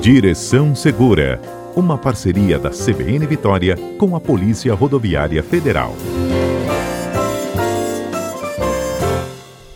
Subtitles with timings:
[0.00, 1.38] Direção Segura,
[1.76, 5.94] uma parceria da CBN Vitória com a Polícia Rodoviária Federal.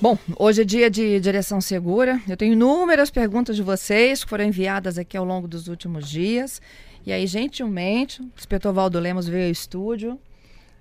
[0.01, 2.19] Bom, hoje é dia de direção segura.
[2.27, 6.62] Eu tenho inúmeras perguntas de vocês que foram enviadas aqui ao longo dos últimos dias.
[7.04, 10.18] E aí, gentilmente, o inspetor Valdo Lemos veio ao estúdio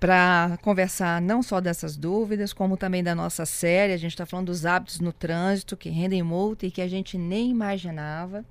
[0.00, 3.92] para conversar não só dessas dúvidas, como também da nossa série.
[3.92, 7.18] A gente está falando dos hábitos no trânsito que rendem multa e que a gente
[7.18, 8.42] nem imaginava.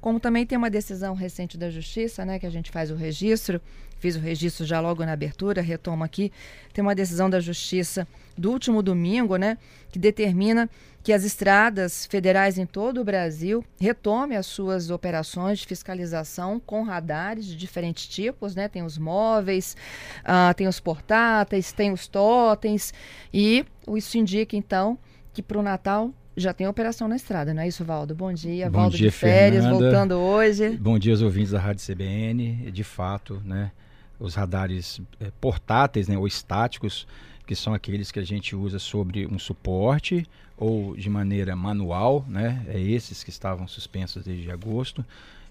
[0.00, 3.60] Como também tem uma decisão recente da Justiça, né, que a gente faz o registro,
[3.98, 6.32] fiz o registro já logo na abertura, retomo aqui,
[6.72, 9.58] tem uma decisão da Justiça do último domingo, né,
[9.92, 10.68] que determina
[11.02, 16.82] que as estradas federais em todo o Brasil retomem as suas operações de fiscalização com
[16.82, 18.68] radares de diferentes tipos, né?
[18.68, 19.76] Tem os móveis,
[20.20, 22.92] uh, tem os portáteis, tem os totens
[23.32, 23.64] e
[23.96, 24.98] isso indica então
[25.32, 28.14] que para o Natal já tem operação na estrada, não é isso, Valdo?
[28.14, 29.84] Bom dia, Bom Valdo dia, de férias, Fernanda.
[29.84, 30.70] voltando hoje.
[30.76, 32.70] Bom dia aos ouvintes da Rádio CBN.
[32.70, 33.72] De fato, né,
[34.18, 37.06] os radares é, portáteis né, ou estáticos,
[37.46, 42.64] que são aqueles que a gente usa sobre um suporte ou de maneira manual, né,
[42.68, 45.04] é esses que estavam suspensos desde agosto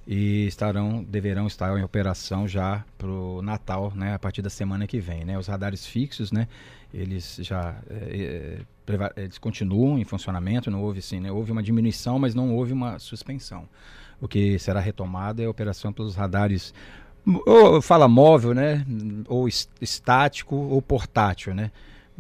[0.08, 4.88] e estarão, deverão estar em operação já para o Natal, né, a partir da semana
[4.88, 5.26] que vem.
[5.26, 5.38] Né?
[5.38, 6.48] Os radares fixos, né,
[6.94, 8.60] eles já é, é,
[9.16, 13.00] eles continuam em funcionamento, não houve sim, né, houve uma diminuição, mas não houve uma
[13.00, 13.68] suspensão.
[14.22, 16.74] O que será retomado é a operação pelos radares
[17.46, 18.86] ou fala móvel, né,
[19.28, 21.72] ou estático ou portátil, né.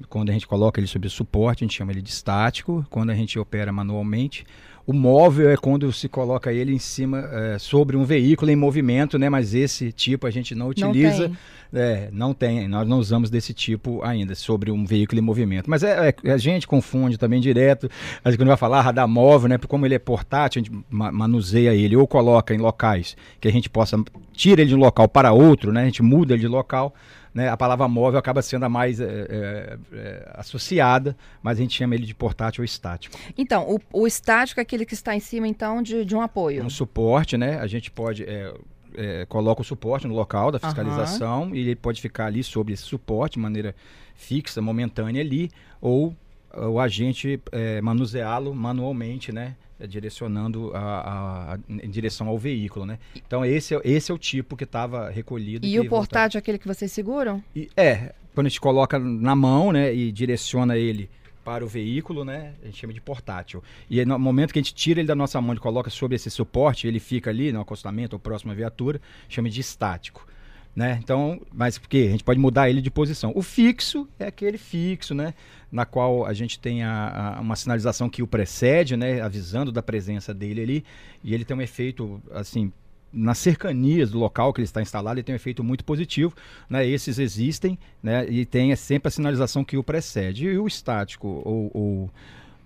[0.08, 2.86] Quando a gente coloca ele sobre suporte, a gente chama ele de estático.
[2.90, 4.46] Quando a gente opera manualmente,
[4.90, 9.20] o móvel é quando se coloca ele em cima, é, sobre um veículo em movimento,
[9.20, 9.30] né?
[9.30, 11.28] Mas esse tipo a gente não utiliza.
[11.28, 11.38] Não tem.
[11.72, 15.70] É, não tem, nós não usamos desse tipo ainda, sobre um veículo em movimento.
[15.70, 17.88] Mas é, é a gente confunde também direto,
[18.26, 19.60] a gente vai falar radar móvel, né?
[19.60, 23.52] Porque como ele é portátil, a gente manuseia ele ou coloca em locais que a
[23.52, 24.04] gente possa,
[24.34, 25.84] tira ele de um local para outro, né?
[25.84, 26.96] A gente muda ele de local
[27.34, 31.96] né, a palavra móvel acaba sendo a mais é, é, associada, mas a gente chama
[31.96, 33.18] ele de portátil ou estático.
[33.38, 36.64] Então, o, o estático é aquele que está em cima, então, de, de um apoio.
[36.64, 37.60] Um suporte, né?
[37.60, 38.24] A gente pode...
[38.24, 38.54] É,
[38.96, 41.56] é, coloca o suporte no local da fiscalização uhum.
[41.56, 43.76] e ele pode ficar ali sobre esse suporte de maneira
[44.16, 46.16] fixa, momentânea ali, ou
[46.56, 49.56] o agente é, manuseá-lo manualmente, né?
[49.88, 53.00] Direcionando a, a, a, em direção ao veículo, né?
[53.16, 55.66] Então esse, é, esse é o tipo que estava recolhido.
[55.66, 57.42] E o portátil é aquele que vocês seguram?
[57.56, 61.10] E, é, quando a gente coloca na mão, né, e direciona ele
[61.44, 63.64] para o veículo, né, a gente chama de portátil.
[63.90, 66.30] E no momento que a gente tira ele da nossa mão e coloca sobre esse
[66.30, 70.28] suporte, ele fica ali no acostamento ou próximo à viatura, chama de estático.
[70.76, 71.00] Né?
[71.04, 73.34] Então, mas porque a gente pode mudar ele de posição.
[73.36, 75.34] O fixo é aquele fixo, né?
[75.72, 79.20] Na qual a gente tem a, a, uma sinalização que o precede, né?
[79.22, 80.86] Avisando da presença dele ali.
[81.24, 82.72] E ele tem um efeito, assim,
[83.12, 86.34] nas cercanias do local que ele está instalado, ele tem um efeito muito positivo.
[86.70, 86.88] Né?
[86.88, 88.26] Esses existem, né?
[88.30, 90.46] E tem sempre a sinalização que o precede.
[90.46, 92.12] E o estático, ou, ou,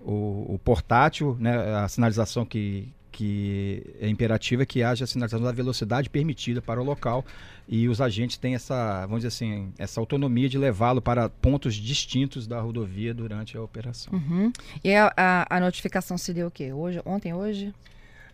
[0.01, 1.55] o, o portátil, né?
[1.77, 6.83] A sinalização que, que é imperativa que haja a sinalização da velocidade permitida para o
[6.83, 7.23] local
[7.69, 12.47] e os agentes têm essa, vamos dizer assim, essa autonomia de levá-lo para pontos distintos
[12.47, 14.11] da rodovia durante a operação.
[14.13, 14.51] Uhum.
[14.83, 16.73] E a, a, a, notificação se deu o quê?
[16.73, 17.71] Hoje, ontem, hoje?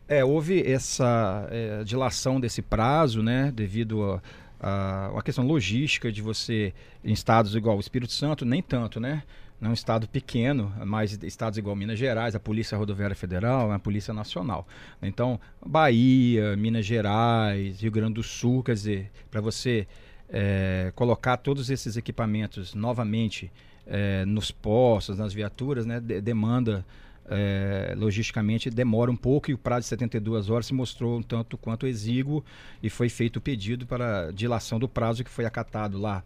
[0.08, 4.22] É, houve essa é, dilação desse prazo, né, devido a,
[4.62, 6.74] a, a questão logística de você,
[7.04, 9.24] em estados igual o Espírito Santo, nem tanto, né?
[9.60, 13.80] Não é um estado pequeno, mas estados igual Minas Gerais, a Polícia Rodoviária Federal, a
[13.80, 14.68] Polícia Nacional.
[15.02, 19.86] Então, Bahia, Minas Gerais, Rio Grande do Sul, quer dizer, para você
[20.30, 23.52] é, colocar todos esses equipamentos novamente
[23.86, 26.86] é, nos postos, nas viaturas, né, de, demanda
[27.30, 31.58] é, logisticamente demora um pouco e o prazo de 72 horas se mostrou um tanto
[31.58, 32.44] quanto exíguo
[32.82, 36.24] e foi feito o pedido para dilação do prazo que foi acatado lá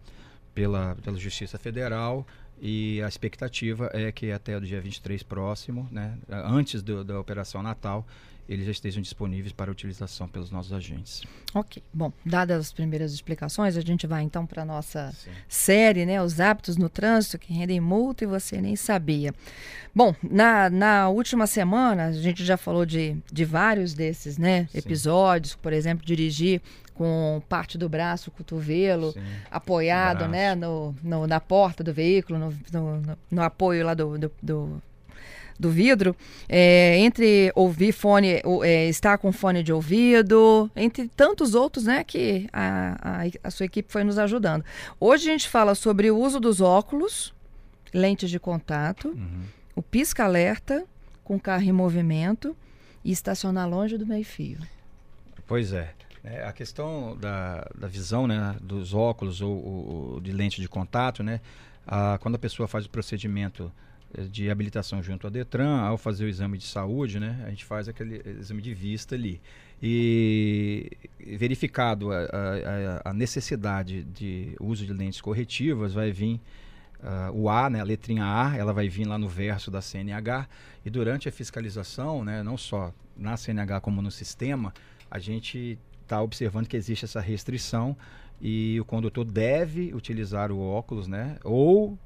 [0.54, 2.26] pela, pela Justiça Federal
[2.60, 7.62] e a expectativa é que até o dia 23 próximo, né, antes do, da Operação
[7.62, 8.06] Natal,
[8.48, 11.22] eles já estejam disponíveis para utilização pelos nossos agentes.
[11.54, 11.82] Ok.
[11.92, 15.30] Bom, dadas as primeiras explicações, a gente vai então para a nossa Sim.
[15.48, 16.22] série, né?
[16.22, 19.34] Os hábitos no trânsito que rendem multa e você nem sabia.
[19.94, 25.54] Bom, na, na última semana, a gente já falou de, de vários desses né, episódios,
[25.54, 26.60] por exemplo, dirigir
[26.94, 29.20] com parte do braço, cotovelo, Sim,
[29.50, 34.32] apoiado né, no, no, na porta do veículo, no, no, no apoio lá do, do,
[34.40, 34.82] do
[35.58, 36.16] do vidro,
[36.48, 42.48] é, entre ouvir fone, é, estar com fone de ouvido, entre tantos outros, né, que
[42.52, 44.64] a, a, a, sua equipe foi nos ajudando.
[44.98, 47.32] Hoje a gente fala sobre o uso dos óculos,
[47.92, 49.42] lentes de contato, uhum.
[49.76, 50.84] o pisca-alerta
[51.22, 52.56] com carro em movimento
[53.04, 54.58] e estacionar longe do meio-fio.
[55.46, 55.92] Pois é.
[56.22, 61.22] é a questão da, da visão, né, dos óculos ou, ou de lente de contato,
[61.22, 61.40] né,
[61.86, 63.70] a, quando a pessoa faz o procedimento
[64.30, 67.88] de habilitação junto à Detran, ao fazer o exame de saúde, né, a gente faz
[67.88, 69.40] aquele exame de vista ali.
[69.82, 70.90] E
[71.36, 72.20] verificado a,
[73.04, 76.40] a, a necessidade de uso de lentes corretivas, vai vir
[77.00, 80.48] uh, o A, né, a letrinha A, ela vai vir lá no verso da CNH.
[80.84, 84.72] E durante a fiscalização, né, não só na CNH como no sistema,
[85.10, 87.96] a gente está observando que existe essa restrição
[88.40, 91.98] e o condutor deve utilizar o óculos, né, ou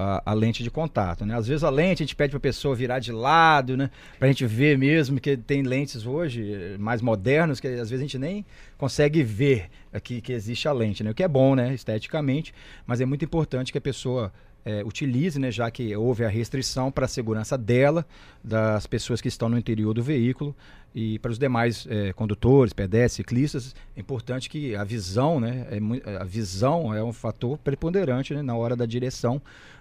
[0.00, 1.36] a, a, lente de contato, né?
[1.36, 3.90] Às vezes a lente a gente pede para a pessoa virar de lado, né?
[4.18, 8.00] Para a gente ver mesmo que tem lentes hoje eh, mais modernas que às vezes
[8.00, 8.44] a gente nem
[8.78, 11.10] consegue ver aqui que existe a lente, né?
[11.10, 11.74] O que é bom, né?
[11.74, 12.54] Esteticamente,
[12.86, 14.32] mas é muito importante que a pessoa
[14.64, 18.06] é, utilize, né, já que houve a restrição para a segurança dela,
[18.42, 20.54] das pessoas que estão no interior do veículo
[20.94, 26.16] e para os demais é, condutores, pedestres, ciclistas, é importante que a visão, né, é,
[26.16, 29.40] a visão é um fator preponderante né, na hora da direção.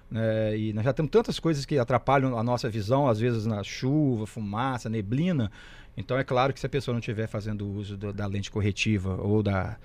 [0.10, 3.64] Né, e nós já temos tantas coisas que atrapalham a nossa visão, às vezes na
[3.64, 5.52] chuva, fumaça, neblina.
[5.98, 9.44] Então é claro que se a pessoa não estiver fazendo uso da lente corretiva ou
[9.44, 9.78] da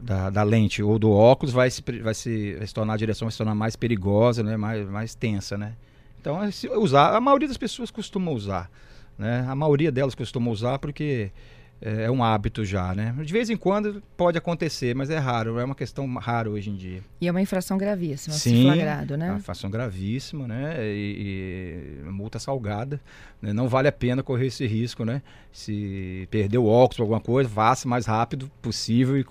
[0.00, 3.26] da, da, lente ou do óculos vai se, vai se, vai se tornar a direção
[3.26, 4.56] vai se tornar mais perigosa, né?
[4.56, 5.74] mais, mais tensa, né?
[6.20, 8.70] Então, é usar, a maioria das pessoas costuma usar,
[9.18, 9.46] né?
[9.48, 11.30] A maioria delas costuma usar porque
[11.82, 13.14] é, é um hábito já, né?
[13.24, 16.76] De vez em quando pode acontecer, mas é raro, é uma questão rara hoje em
[16.76, 17.00] dia.
[17.20, 19.28] E é uma infração gravíssima, Sim, flagrado, né?
[19.28, 20.76] É uma infração gravíssima, né?
[20.84, 23.00] E, e, multa salgada,
[23.40, 23.52] né?
[23.52, 25.22] não vale a pena correr esse risco, né?
[25.50, 29.24] Se perder o óculos ou alguma coisa, vá-se mais rápido possível e,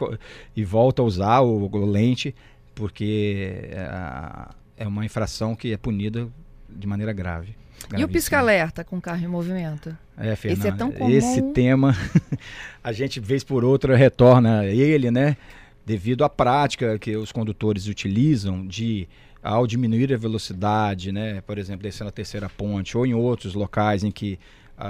[0.56, 2.34] e volta a usar o, o lente,
[2.74, 6.28] porque é, é uma infração que é punida
[6.68, 7.56] de maneira grave.
[7.98, 9.96] E o pisca-alerta com carro em movimento?
[10.18, 11.10] É, Fernanda, esse é tão comum.
[11.10, 11.96] Esse tema,
[12.84, 15.38] a gente, vez por outra, retorna ele, né?
[15.86, 19.08] Devido à prática que os condutores utilizam de,
[19.42, 21.42] ao diminuir a velocidade, né?
[21.42, 24.38] Por exemplo, descendo a terceira ponte ou em outros locais em que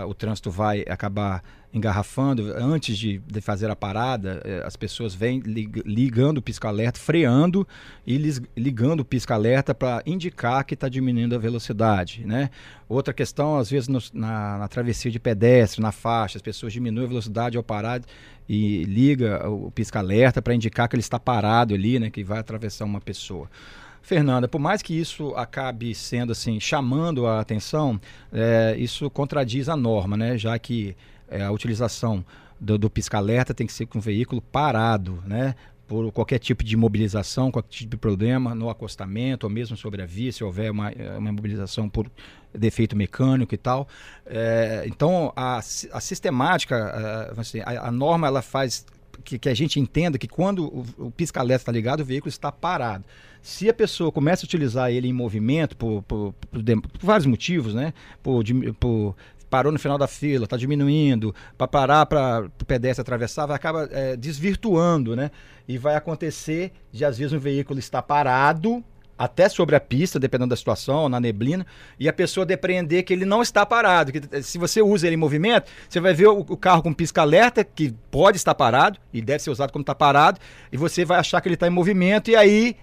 [0.08, 1.44] o trânsito vai acabar
[1.74, 7.00] engarrafando, antes de, de fazer a parada, eh, as pessoas vêm lig, ligando o pisca-alerta,
[7.00, 7.68] freando
[8.08, 12.26] e lis, ligando o pisca-alerta para indicar que está diminuindo a velocidade.
[12.26, 12.50] Né?
[12.88, 17.06] Outra questão, às vezes, no, na, na, travessia de pedestre, na faixa, as pessoas diminuem
[17.06, 18.02] a velocidade ao parar
[18.48, 22.86] e liga o pisca-alerta para indicar que ele está parado ali, né, que vai atravessar
[22.86, 23.48] uma pessoa.
[24.10, 28.02] Fernanda, por mais que isso acabe sendo assim, chamando a atenção,
[28.34, 30.36] é, isso contradiz a norma, né?
[30.36, 30.98] Já que
[31.30, 32.26] é, a utilização
[32.60, 35.54] do, do pisca-alerta tem que ser com o veículo parado, né?
[35.88, 40.08] Por qualquer tipo de imobilização, qualquer tipo de problema no acostamento, ou mesmo sobre a
[40.08, 42.10] via, se houver uma, uma imobilização por
[42.52, 43.88] defeito mecânico e tal.
[44.26, 48.88] É, então, a, a sistemática, a, assim, a, a norma, ela faz
[49.24, 52.52] que, que, a gente entenda que quando o, o pisca-alerta está ligado, o veículo está
[52.52, 53.06] parado.
[53.42, 57.74] Se a pessoa começa a utilizar ele em movimento por, por, por, por vários motivos,
[57.74, 57.94] né?
[58.22, 58.44] Por,
[58.80, 59.16] por,
[59.50, 63.90] parou no final da fila, está diminuindo, para parar para o pedestre atravessar, vai acaba
[63.92, 65.32] é, desvirtuando, né?
[65.68, 68.84] E vai acontecer de às vezes um veículo estar parado
[69.18, 71.68] até sobre a pista, dependendo da situação, na neblina,
[72.00, 74.14] e a pessoa depreender que ele não está parado.
[74.14, 76.94] Que eh, se você usa ele em movimento, você vai ver o, o carro com
[76.94, 80.40] pisca-alerta, que pode estar parado, e deve ser usado como está parado,
[80.72, 82.78] e você vai achar que ele está em movimento, e aí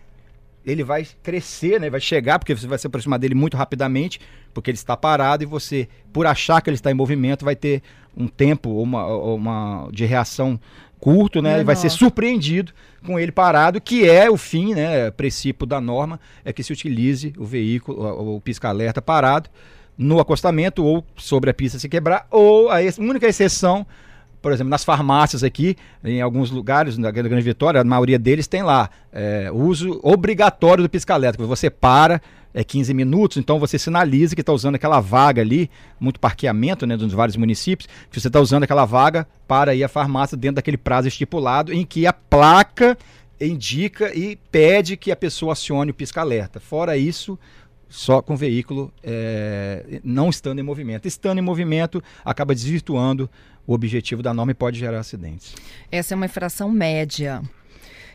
[0.67, 1.89] ele vai crescer, né?
[1.89, 4.21] vai chegar, porque você vai se aproximar dele muito rapidamente,
[4.53, 7.83] porque ele está parado, e você, por achar que ele está em movimento, vai ter
[8.17, 10.59] um tempo uma, uma de reação
[10.99, 11.63] curto, né?
[11.63, 12.73] vai ser surpreendido
[13.05, 15.11] com ele parado, que é o fim, né?
[15.13, 19.49] Princípio da norma é que se utilize o veículo, o, o pisca-alerta parado
[19.97, 23.87] no acostamento ou sobre a pista se quebrar, ou a única exceção,
[24.47, 28.63] por exemplo, nas farmácias aqui, em alguns lugares na Grande Vitória, a maioria deles tem
[28.63, 32.23] lá é, uso obrigatório do pisca-alerta, que você para
[32.55, 36.97] é 15 minutos, então você sinaliza que está usando aquela vaga ali, muito parqueamento né,
[36.97, 40.77] dos vários municípios, que você está usando aquela vaga para ir à farmácia dentro daquele
[40.77, 42.97] prazo estipulado em que a placa
[43.41, 46.61] indica e pede que a pessoa acione o pisca-alerta.
[46.61, 47.37] Fora isso,
[47.89, 51.07] só com o veículo é, não estando em movimento.
[51.07, 53.31] Estando em movimento, acaba desvirtuando
[53.67, 55.55] o objetivo da norma e pode gerar acidentes.
[55.91, 57.43] Essa é uma infração média.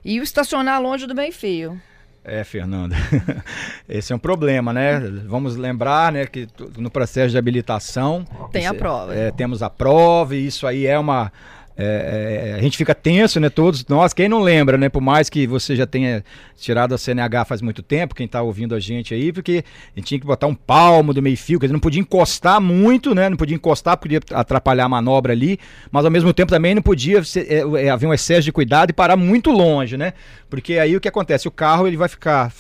[0.04, 1.80] E o estacionar longe do meio-fio?
[2.24, 2.96] É, Fernanda,
[3.90, 5.00] esse é um problema, né?
[5.26, 6.48] Vamos lembrar, né, que
[6.78, 9.16] no processo de habilitação tem a prova.
[9.16, 11.32] É, temos a prova e isso aí é uma
[11.84, 13.50] é, é, a gente fica tenso, né?
[13.50, 14.90] Todos nós, quem não lembra, né?
[14.90, 16.24] Por mais que você já tenha
[16.58, 19.64] tirado a CNH faz muito tempo, quem está ouvindo a gente aí, porque
[19.96, 22.62] a gente tinha que botar um palmo do meio fio, quer dizer, não podia encostar
[22.62, 23.30] muito, né?
[23.30, 25.60] Não podia encostar, podia atrapalhar a manobra ali,
[25.92, 28.92] mas ao mesmo tempo também não podia ser, é, é, haver um excesso de cuidado
[28.92, 30.14] e parar muito longe, né?
[30.50, 31.48] Porque aí o que acontece?
[31.48, 32.52] O carro ele vai ficar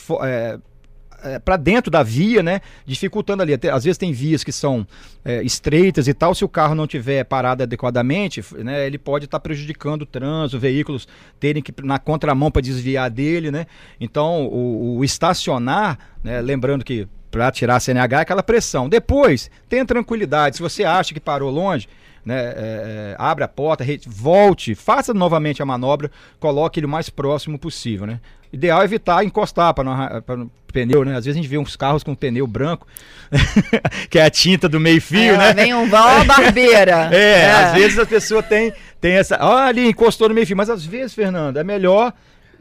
[1.23, 2.61] é, para dentro da via, né?
[2.85, 3.53] Dificultando ali.
[3.53, 4.85] Até, às vezes tem vias que são
[5.23, 6.33] é, estreitas e tal.
[6.33, 8.85] Se o carro não tiver parado adequadamente, né?
[8.85, 11.07] Ele pode estar tá prejudicando o trânsito, veículos
[11.39, 13.65] terem que na contramão para desviar dele, né?
[13.99, 16.41] Então, o, o estacionar, né?
[16.41, 18.89] lembrando que para tirar a CNH é aquela pressão.
[18.89, 20.57] Depois, tenha tranquilidade.
[20.57, 21.87] Se você acha que parou longe,
[22.25, 27.57] né, é, abre a porta, volte, faça novamente a manobra, coloque ele o mais próximo
[27.57, 28.19] possível, né?
[28.53, 31.15] Ideal é evitar encostar para não, pneu, né?
[31.15, 32.87] Às vezes a gente vê uns carros com pneu branco,
[34.09, 35.53] que é a tinta do meio fio, é, né?
[35.53, 37.09] Vem um vão barbeira.
[37.15, 40.57] é, é, às vezes a pessoa tem, tem essa, ah, ali encostou no meio fio,
[40.57, 42.13] mas às vezes, Fernando, é melhor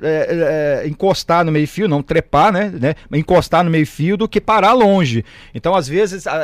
[0.02, 2.94] é, é, encostar no meio-fio, não trepar, né, né?
[3.12, 5.24] Encostar no meio-fio do que parar longe.
[5.54, 6.34] Então, às vezes, a,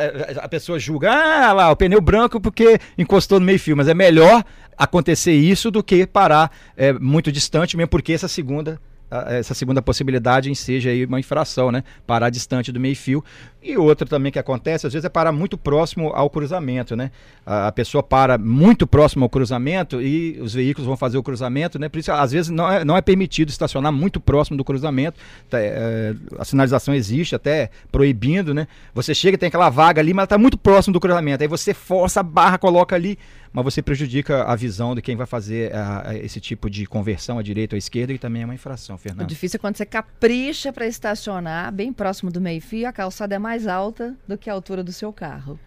[0.42, 4.44] a pessoa julga, ah, lá, o pneu branco porque encostou no meio-fio, mas é melhor
[4.76, 8.78] acontecer isso do que parar é, muito distante, mesmo porque essa segunda
[9.10, 11.84] essa segunda possibilidade em seja aí uma infração, né?
[12.06, 13.24] Parar distante do meio-fio.
[13.62, 17.10] E outra também que acontece, às vezes, é parar muito próximo ao cruzamento, né?
[17.44, 21.78] A, a, pessoa para muito próximo ao cruzamento e os veículos vão fazer o cruzamento,
[21.78, 21.88] né?
[21.88, 25.18] Por isso, às vezes, não é, não é permitido estacionar muito próximo do cruzamento.
[25.48, 28.68] Tá, é, a sinalização existe, até proibindo, né?
[28.94, 31.42] Você chega, tem aquela vaga ali, mas está muito próximo do cruzamento.
[31.42, 33.18] Aí você força a barra, coloca ali
[33.52, 37.38] mas você prejudica a visão de quem vai fazer a, a esse tipo de conversão
[37.38, 39.24] à direita ou à esquerda e também é uma infração, Fernando.
[39.24, 43.38] O difícil é quando você capricha para estacionar bem próximo do meio-fio, a calçada é
[43.38, 45.58] mais alta do que a altura do seu carro.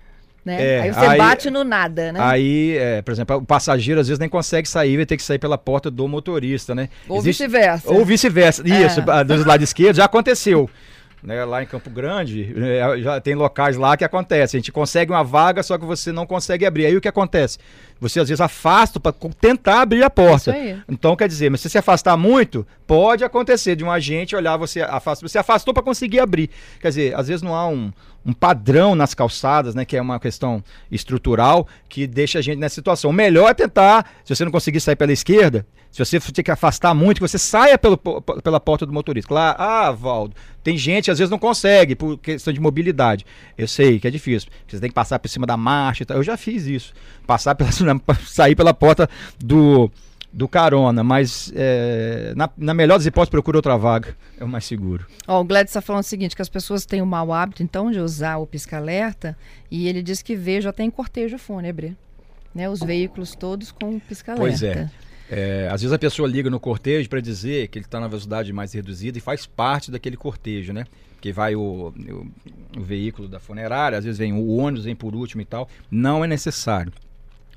[0.44, 0.62] Né?
[0.62, 2.20] É, aí você aí, bate no nada, né?
[2.22, 5.38] Aí, é, por exemplo, o passageiro às vezes nem consegue sair, vai ter que sair
[5.38, 6.90] pela porta do motorista, né?
[7.08, 7.92] Ou vice-versa.
[7.92, 8.64] Ou vice-versa.
[8.66, 9.24] Isso, é.
[9.24, 10.70] do lado esquerdo já aconteceu.
[11.22, 14.56] Né, lá em Campo Grande, é, já tem locais lá que acontece.
[14.56, 16.86] A gente consegue uma vaga, só que você não consegue abrir.
[16.86, 17.58] Aí o que acontece?
[18.00, 20.52] Você às vezes afasta para tentar abrir a porta.
[20.88, 24.82] Então quer dizer, mas se se afastar muito, pode acontecer de um agente olhar você
[24.82, 26.50] afasta, você afastou para conseguir abrir.
[26.80, 27.92] Quer dizer, às vezes não há um,
[28.26, 32.76] um padrão nas calçadas, né, que é uma questão estrutural que deixa a gente nessa
[32.76, 33.12] situação.
[33.12, 36.52] O melhor é tentar, se você não conseguir sair pela esquerda, se você tem que
[36.52, 39.28] afastar muito, que você saia pelo, pela porta do motorista.
[39.28, 43.26] Claro, ah, Valdo, tem gente que às vezes não consegue por questão de mobilidade.
[43.58, 44.50] Eu sei que é difícil.
[44.68, 46.18] Você tem que passar por cima da marcha e tal.
[46.18, 46.94] Eu já fiz isso.
[47.26, 47.72] Passar pela,
[48.28, 49.10] sair pela porta
[49.44, 49.92] do,
[50.32, 54.66] do carona, mas é, na, na melhor das hipóteses, procura outra vaga, é o mais
[54.66, 55.08] seguro.
[55.28, 57.92] Ó, o Gladys está falando o seguinte, que as pessoas têm o mau hábito, então,
[57.92, 59.36] de usar o pisca-alerta,
[59.72, 61.98] e ele diz que vê já tem cortejo fúnebre,
[62.54, 62.70] né?
[62.70, 64.50] Os veículos todos com pisca-alerta.
[64.50, 64.90] Pois é.
[65.32, 68.52] É, às vezes a pessoa liga no cortejo para dizer que ele está na velocidade
[68.52, 70.86] mais reduzida e faz parte daquele cortejo, né?
[71.22, 72.28] Que vai o, o,
[72.76, 75.70] o, veículo da funerária, às vezes vem o ônibus, vem por último e tal.
[75.92, 76.92] Não é necessário.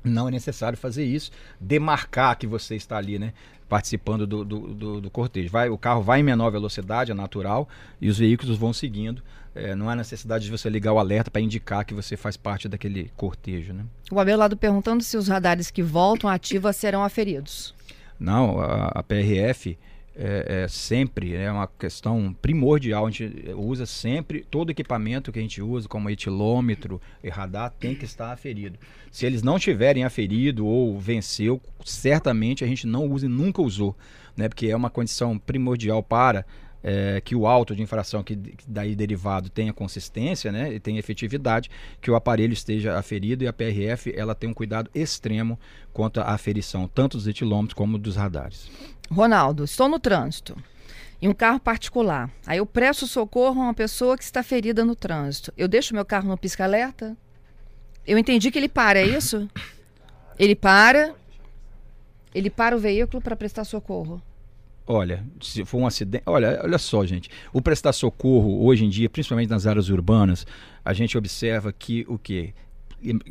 [0.03, 3.33] Não é necessário fazer isso, demarcar que você está ali, né?
[3.69, 5.49] Participando do, do, do, do cortejo.
[5.49, 7.67] Vai, o carro vai em menor velocidade, é natural,
[8.01, 9.23] e os veículos vão seguindo
[9.55, 12.67] é, não há necessidade de você ligar o alerta para indicar que você faz parte
[12.67, 13.73] daquele cortejo.
[13.73, 13.85] Né?
[14.11, 17.73] O Abel Lado perguntando se os radares que voltam ativos serão aferidos.
[18.19, 19.77] Não, a, a PRF
[20.15, 23.05] é, é, sempre é uma questão primordial.
[23.05, 27.95] A gente usa sempre, todo equipamento que a gente usa, como etilômetro e radar, tem
[27.95, 28.77] que estar aferido.
[29.11, 33.95] Se eles não tiverem aferido ou venceu, certamente a gente não usa e nunca usou,
[34.35, 34.47] né?
[34.47, 36.45] porque é uma condição primordial para
[36.83, 38.37] é, que o auto de infração que,
[38.67, 41.71] daí derivado tenha consistência né, e tenha efetividade,
[42.01, 45.57] que o aparelho esteja aferido e a PRF ela tem um cuidado extremo
[45.93, 48.69] quanto à aferição, tanto dos etilômetros como dos radares.
[49.09, 50.57] Ronaldo, estou no trânsito
[51.21, 52.29] em um carro particular.
[52.45, 55.53] Aí eu presto socorro a uma pessoa que está ferida no trânsito.
[55.55, 57.15] Eu deixo meu carro no pisca-alerta?
[58.05, 59.49] Eu entendi que ele para, é isso?
[60.37, 61.15] Ele para,
[62.35, 64.21] ele para o veículo para prestar socorro.
[64.85, 66.23] Olha, se for um acidente.
[66.25, 67.29] Olha, olha só, gente.
[67.53, 70.45] O prestar socorro hoje em dia, principalmente nas áreas urbanas,
[70.83, 72.53] a gente observa que o quê?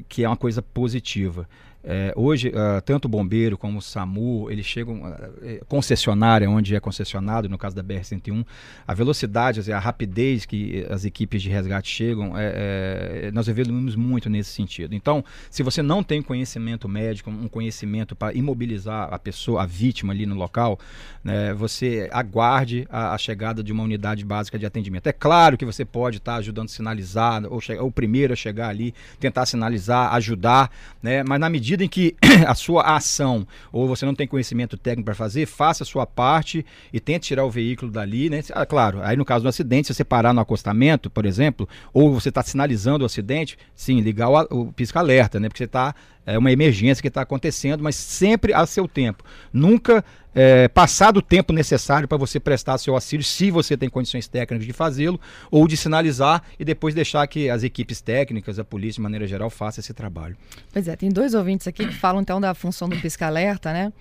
[0.08, 1.48] Que é uma coisa positiva.
[1.84, 6.80] É, hoje, uh, tanto o bombeiro como o SAMU, eles chegam, uh, concessionária, onde é
[6.80, 8.46] concessionado, no caso da BR-101,
[8.86, 14.30] a velocidade, a rapidez que as equipes de resgate chegam, é, é, nós evoluímos muito
[14.30, 14.94] nesse sentido.
[14.94, 20.12] Então, se você não tem conhecimento médico, um conhecimento para imobilizar a pessoa, a vítima
[20.12, 20.78] ali no local,
[21.24, 25.08] né, você aguarde a, a, chegada de uma unidade básica de atendimento.
[25.08, 28.36] É claro que você pode estar tá ajudando a sinalizar, ou, ou o primeiro a
[28.36, 30.70] chegar ali, tentar sinalizar, ajudar,
[31.02, 32.14] né, mas na medida medida em que
[32.46, 36.64] a sua ação ou você não tem conhecimento técnico para fazer, faça a sua parte
[36.92, 38.42] e tente tirar o veículo dali, né?
[38.52, 42.12] Ah, claro, aí no caso do acidente, se você parar no acostamento, por exemplo, ou
[42.12, 45.48] você está sinalizando o acidente, sim, ligar o, o pisca-alerta, né?
[45.48, 49.24] Porque você está é uma emergência que está acontecendo, mas sempre a seu tempo.
[49.52, 54.28] Nunca é, passado o tempo necessário para você prestar seu auxílio, se você tem condições
[54.28, 58.94] técnicas de fazê-lo, ou de sinalizar e depois deixar que as equipes técnicas, a polícia
[58.94, 60.36] de maneira geral, faça esse trabalho.
[60.72, 63.92] Pois é, tem dois ouvintes aqui que falam então da função do pisca-alerta, né?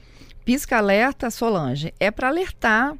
[0.45, 2.95] Pisca-alerta, Solange, é para alertar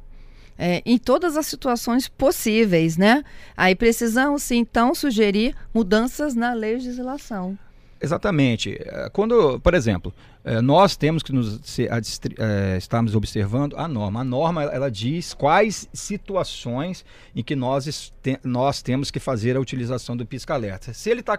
[0.58, 3.24] é, em todas as situações possíveis, né?
[3.56, 7.58] Aí precisamos, então, sugerir mudanças na legislação.
[8.02, 8.76] Exatamente.
[8.80, 10.12] É, quando, por exemplo,
[10.44, 14.20] é, nós temos que nos se, a, é, estamos observando a norma.
[14.20, 17.04] A norma ela diz quais situações
[17.34, 20.92] em que nós, nós temos que fazer a utilização do pisca-alerta.
[20.92, 21.38] Se ele está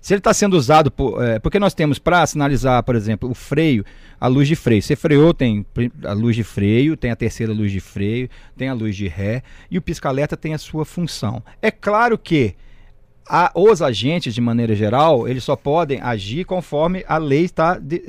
[0.00, 3.34] se ele tá sendo usado por, é, porque nós temos para sinalizar, por exemplo, o
[3.34, 3.84] freio,
[4.20, 4.82] a luz de freio.
[4.82, 5.64] Você freou, tem
[6.04, 9.44] a luz de freio, tem a terceira luz de freio, tem a luz de ré
[9.70, 11.40] e o pisca-alerta tem a sua função.
[11.62, 12.56] É claro que
[13.32, 18.00] a, os agentes, de maneira geral, eles só podem agir conforme a lei está de,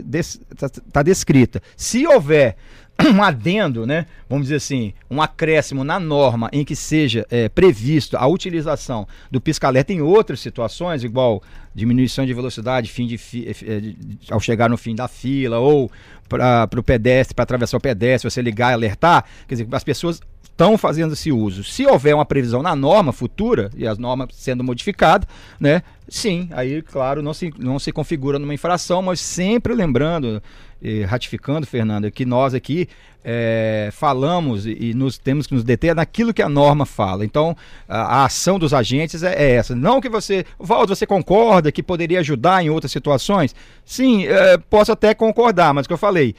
[0.58, 1.62] tá, tá descrita.
[1.78, 2.56] Se houver
[3.14, 8.16] um adendo, né, vamos dizer assim, um acréscimo na norma em que seja é, previsto
[8.18, 11.42] a utilização do pisca-alerta em outras situações, igual
[11.74, 13.94] diminuição de velocidade fim de, fi, é,
[14.32, 15.92] ao chegar no fim da fila, ou
[16.30, 20.22] para o pedestre, para atravessar o pedestre, você ligar e alertar, quer dizer, as pessoas
[20.44, 21.64] estão fazendo esse uso.
[21.64, 25.28] Se houver uma previsão na norma futura, e as normas sendo modificadas,
[25.60, 25.82] né?
[26.08, 30.42] Sim, aí, claro, não se, não se configura numa infração, mas sempre lembrando,
[30.82, 32.88] e ratificando, Fernanda, que nós aqui
[33.24, 37.24] é, falamos e, nos temos que nos deter naquilo que a norma fala.
[37.24, 37.56] Então,
[37.88, 39.76] a, a ação dos agentes é, é, essa.
[39.76, 43.56] Não que você, Valdo, você concorda que poderia ajudar em outras situações?
[43.86, 46.36] Sim, é, posso até concordar, mas o que eu falei,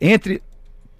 [0.00, 0.42] entre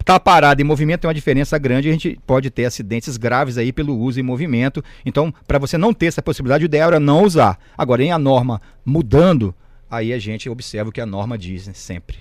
[0.07, 3.73] Está parado em movimento tem uma diferença grande, a gente pode ter acidentes graves aí
[3.73, 4.81] pelo uso em movimento.
[5.05, 7.59] Então, para você não ter essa possibilidade, o ideal era não usar.
[7.77, 9.53] Agora, em a norma mudando,
[9.91, 12.19] aí a gente observa o que a norma diz né, sempre.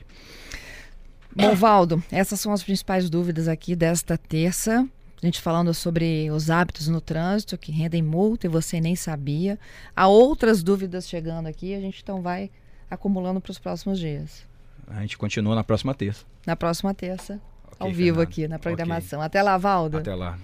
[1.37, 4.88] Bom, Valdo, essas são as principais dúvidas aqui desta terça.
[5.22, 9.59] A gente falando sobre os hábitos no trânsito que rendem multa e você nem sabia.
[9.94, 12.51] Há outras dúvidas chegando aqui, a gente então vai
[12.90, 14.46] acumulando para os próximos dias.
[14.88, 16.25] A gente continua na próxima terça.
[16.46, 17.38] Na próxima terça
[17.79, 19.18] ao vivo aqui na programação.
[19.18, 19.27] Okay.
[19.27, 19.99] Até lá, Valdo.
[19.99, 20.38] Até lá.